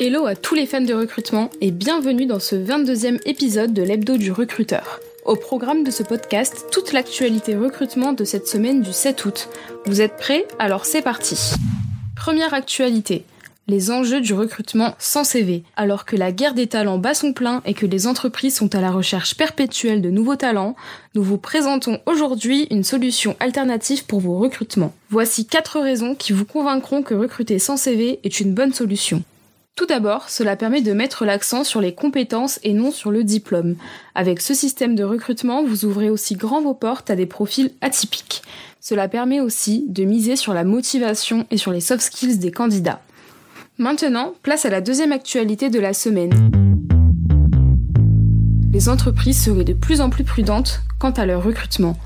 Hello 0.00 0.26
à 0.26 0.34
tous 0.34 0.56
les 0.56 0.66
fans 0.66 0.80
de 0.80 0.92
recrutement 0.92 1.50
et 1.60 1.70
bienvenue 1.70 2.26
dans 2.26 2.40
ce 2.40 2.56
22e 2.56 3.20
épisode 3.26 3.72
de 3.72 3.82
l'hebdo 3.82 4.16
du 4.16 4.32
recruteur. 4.32 4.98
Au 5.24 5.36
programme 5.36 5.84
de 5.84 5.92
ce 5.92 6.02
podcast, 6.02 6.66
toute 6.72 6.92
l'actualité 6.92 7.54
recrutement 7.54 8.12
de 8.12 8.24
cette 8.24 8.48
semaine 8.48 8.82
du 8.82 8.92
7 8.92 9.24
août. 9.24 9.48
Vous 9.86 10.00
êtes 10.00 10.16
prêts? 10.16 10.48
Alors 10.58 10.84
c'est 10.84 11.00
parti. 11.00 11.38
Première 12.16 12.54
actualité. 12.54 13.24
Les 13.68 13.92
enjeux 13.92 14.20
du 14.20 14.34
recrutement 14.34 14.96
sans 14.98 15.22
CV. 15.22 15.62
Alors 15.76 16.04
que 16.04 16.16
la 16.16 16.32
guerre 16.32 16.54
des 16.54 16.66
talents 16.66 16.98
bat 16.98 17.14
son 17.14 17.32
plein 17.32 17.62
et 17.64 17.72
que 17.72 17.86
les 17.86 18.08
entreprises 18.08 18.56
sont 18.56 18.74
à 18.74 18.80
la 18.80 18.90
recherche 18.90 19.36
perpétuelle 19.36 20.02
de 20.02 20.10
nouveaux 20.10 20.36
talents, 20.36 20.74
nous 21.14 21.22
vous 21.22 21.38
présentons 21.38 22.00
aujourd'hui 22.06 22.66
une 22.70 22.84
solution 22.84 23.36
alternative 23.38 24.06
pour 24.06 24.18
vos 24.18 24.38
recrutements. 24.38 24.92
Voici 25.08 25.46
4 25.46 25.78
raisons 25.78 26.16
qui 26.16 26.32
vous 26.32 26.44
convaincront 26.44 27.04
que 27.04 27.14
recruter 27.14 27.60
sans 27.60 27.76
CV 27.76 28.18
est 28.24 28.40
une 28.40 28.54
bonne 28.54 28.74
solution. 28.74 29.22
Tout 29.76 29.86
d'abord, 29.86 30.28
cela 30.28 30.54
permet 30.54 30.82
de 30.82 30.92
mettre 30.92 31.24
l'accent 31.24 31.64
sur 31.64 31.80
les 31.80 31.96
compétences 31.96 32.60
et 32.62 32.74
non 32.74 32.92
sur 32.92 33.10
le 33.10 33.24
diplôme. 33.24 33.74
Avec 34.14 34.40
ce 34.40 34.54
système 34.54 34.94
de 34.94 35.02
recrutement, 35.02 35.64
vous 35.64 35.84
ouvrez 35.84 36.10
aussi 36.10 36.36
grand 36.36 36.62
vos 36.62 36.74
portes 36.74 37.10
à 37.10 37.16
des 37.16 37.26
profils 37.26 37.72
atypiques. 37.80 38.42
Cela 38.80 39.08
permet 39.08 39.40
aussi 39.40 39.84
de 39.88 40.04
miser 40.04 40.36
sur 40.36 40.54
la 40.54 40.62
motivation 40.62 41.44
et 41.50 41.56
sur 41.56 41.72
les 41.72 41.80
soft 41.80 42.02
skills 42.02 42.38
des 42.38 42.52
candidats. 42.52 43.00
Maintenant, 43.76 44.34
place 44.42 44.64
à 44.64 44.70
la 44.70 44.80
deuxième 44.80 45.10
actualité 45.10 45.70
de 45.70 45.80
la 45.80 45.92
semaine. 45.92 46.32
Les 48.72 48.88
entreprises 48.88 49.42
seraient 49.42 49.64
de 49.64 49.72
plus 49.72 50.00
en 50.00 50.08
plus 50.08 50.22
prudentes 50.22 50.82
quant 51.00 51.10
à 51.10 51.26
leur 51.26 51.42
recrutement. 51.42 51.96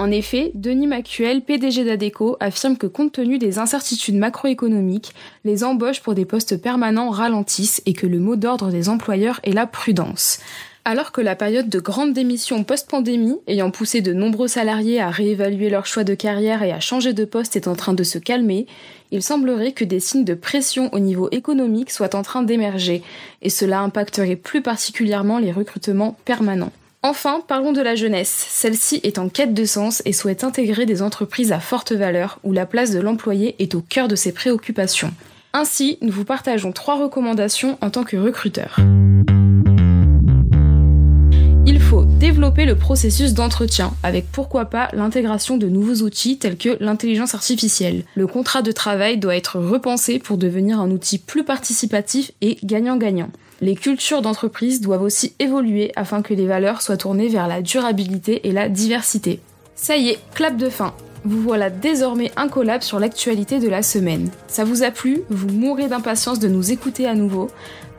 En 0.00 0.10
effet, 0.10 0.50
Denis 0.54 0.86
Macuel, 0.86 1.42
PDG 1.42 1.84
d'Adeco, 1.84 2.38
affirme 2.40 2.78
que 2.78 2.86
compte 2.86 3.12
tenu 3.12 3.36
des 3.36 3.58
incertitudes 3.58 4.14
macroéconomiques, 4.14 5.12
les 5.44 5.62
embauches 5.62 6.00
pour 6.00 6.14
des 6.14 6.24
postes 6.24 6.56
permanents 6.56 7.10
ralentissent 7.10 7.82
et 7.84 7.92
que 7.92 8.06
le 8.06 8.18
mot 8.18 8.34
d'ordre 8.34 8.70
des 8.70 8.88
employeurs 8.88 9.40
est 9.42 9.52
la 9.52 9.66
prudence. 9.66 10.40
Alors 10.86 11.12
que 11.12 11.20
la 11.20 11.36
période 11.36 11.68
de 11.68 11.78
grande 11.80 12.14
démission 12.14 12.64
post-pandémie, 12.64 13.40
ayant 13.46 13.70
poussé 13.70 14.00
de 14.00 14.14
nombreux 14.14 14.48
salariés 14.48 15.02
à 15.02 15.10
réévaluer 15.10 15.68
leur 15.68 15.84
choix 15.84 16.02
de 16.02 16.14
carrière 16.14 16.62
et 16.62 16.72
à 16.72 16.80
changer 16.80 17.12
de 17.12 17.26
poste 17.26 17.54
est 17.54 17.68
en 17.68 17.76
train 17.76 17.92
de 17.92 18.02
se 18.02 18.16
calmer, 18.16 18.66
il 19.10 19.22
semblerait 19.22 19.72
que 19.72 19.84
des 19.84 20.00
signes 20.00 20.24
de 20.24 20.32
pression 20.32 20.88
au 20.94 20.98
niveau 20.98 21.28
économique 21.30 21.90
soient 21.90 22.16
en 22.16 22.22
train 22.22 22.42
d'émerger, 22.42 23.02
et 23.42 23.50
cela 23.50 23.80
impacterait 23.80 24.36
plus 24.36 24.62
particulièrement 24.62 25.38
les 25.38 25.52
recrutements 25.52 26.16
permanents. 26.24 26.72
Enfin, 27.02 27.42
parlons 27.48 27.72
de 27.72 27.80
la 27.80 27.94
jeunesse. 27.94 28.46
Celle-ci 28.50 29.00
est 29.04 29.16
en 29.16 29.30
quête 29.30 29.54
de 29.54 29.64
sens 29.64 30.02
et 30.04 30.12
souhaite 30.12 30.44
intégrer 30.44 30.84
des 30.84 31.00
entreprises 31.00 31.50
à 31.50 31.58
forte 31.58 31.92
valeur 31.92 32.38
où 32.44 32.52
la 32.52 32.66
place 32.66 32.90
de 32.90 33.00
l'employé 33.00 33.56
est 33.58 33.74
au 33.74 33.80
cœur 33.80 34.06
de 34.06 34.16
ses 34.16 34.32
préoccupations. 34.32 35.14
Ainsi, 35.54 35.96
nous 36.02 36.12
vous 36.12 36.26
partageons 36.26 36.72
trois 36.72 36.98
recommandations 36.98 37.78
en 37.80 37.88
tant 37.88 38.04
que 38.04 38.18
recruteur. 38.18 38.76
Il 41.66 41.80
faut 41.80 42.04
développer 42.04 42.66
le 42.66 42.76
processus 42.76 43.32
d'entretien 43.32 43.94
avec 44.02 44.30
pourquoi 44.30 44.66
pas 44.66 44.90
l'intégration 44.92 45.56
de 45.56 45.68
nouveaux 45.68 46.04
outils 46.04 46.36
tels 46.36 46.58
que 46.58 46.76
l'intelligence 46.80 47.34
artificielle. 47.34 48.04
Le 48.14 48.26
contrat 48.26 48.60
de 48.60 48.72
travail 48.72 49.16
doit 49.16 49.36
être 49.36 49.58
repensé 49.58 50.18
pour 50.18 50.36
devenir 50.36 50.78
un 50.78 50.90
outil 50.90 51.16
plus 51.16 51.44
participatif 51.44 52.32
et 52.42 52.58
gagnant-gagnant. 52.62 53.30
Les 53.62 53.74
cultures 53.74 54.22
d'entreprise 54.22 54.80
doivent 54.80 55.02
aussi 55.02 55.34
évoluer 55.38 55.92
afin 55.94 56.22
que 56.22 56.32
les 56.32 56.46
valeurs 56.46 56.80
soient 56.80 56.96
tournées 56.96 57.28
vers 57.28 57.46
la 57.46 57.60
durabilité 57.60 58.48
et 58.48 58.52
la 58.52 58.70
diversité. 58.70 59.38
Ça 59.74 59.98
y 59.98 60.08
est, 60.08 60.18
clap 60.34 60.56
de 60.56 60.70
fin. 60.70 60.94
Vous 61.26 61.42
voilà 61.42 61.68
désormais 61.68 62.32
incollable 62.36 62.82
sur 62.82 62.98
l'actualité 62.98 63.58
de 63.58 63.68
la 63.68 63.82
semaine. 63.82 64.30
Ça 64.48 64.64
vous 64.64 64.82
a 64.82 64.90
plu? 64.90 65.24
Vous 65.28 65.48
mourrez 65.48 65.88
d'impatience 65.88 66.38
de 66.38 66.48
nous 66.48 66.72
écouter 66.72 67.06
à 67.06 67.14
nouveau 67.14 67.50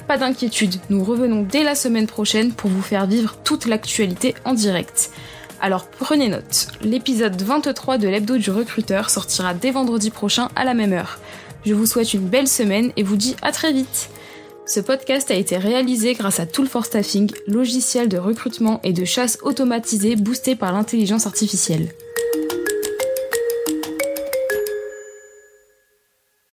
Pas 0.07 0.17
d'inquiétude, 0.17 0.77
nous 0.89 1.03
revenons 1.03 1.43
dès 1.43 1.63
la 1.63 1.75
semaine 1.75 2.07
prochaine 2.07 2.53
pour 2.53 2.71
vous 2.71 2.81
faire 2.81 3.05
vivre 3.05 3.35
toute 3.43 3.67
l'actualité 3.67 4.33
en 4.45 4.55
direct. 4.55 5.11
Alors 5.61 5.85
prenez 5.85 6.29
note, 6.29 6.69
l'épisode 6.81 7.39
23 7.39 7.99
de 7.99 8.07
l'hebdo 8.07 8.37
du 8.37 8.49
recruteur 8.49 9.11
sortira 9.11 9.53
dès 9.53 9.69
vendredi 9.69 10.09
prochain 10.09 10.49
à 10.55 10.65
la 10.65 10.73
même 10.73 10.93
heure. 10.93 11.19
Je 11.67 11.75
vous 11.75 11.85
souhaite 11.85 12.15
une 12.15 12.27
belle 12.27 12.47
semaine 12.47 12.91
et 12.97 13.03
vous 13.03 13.15
dis 13.15 13.35
à 13.43 13.51
très 13.51 13.71
vite 13.71 14.09
ce 14.65 14.79
podcast 14.79 15.31
a 15.31 15.35
été 15.35 15.57
réalisé 15.57 16.13
grâce 16.13 16.39
à 16.39 16.45
Tool 16.45 16.67
for 16.67 16.85
Staffing, 16.85 17.31
logiciel 17.47 18.07
de 18.07 18.17
recrutement 18.17 18.79
et 18.83 18.93
de 18.93 19.05
chasse 19.05 19.37
automatisé 19.41 20.15
boosté 20.15 20.55
par 20.55 20.71
l'intelligence 20.71 21.25
artificielle. 21.25 21.89